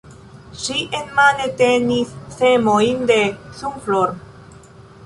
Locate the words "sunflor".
3.61-4.19